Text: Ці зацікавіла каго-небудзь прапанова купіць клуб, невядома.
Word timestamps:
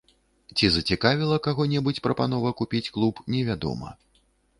Ці 0.59 0.69
зацікавіла 0.77 1.35
каго-небудзь 1.47 2.03
прапанова 2.07 2.53
купіць 2.63 2.81
клуб, 2.95 3.21
невядома. 3.35 3.93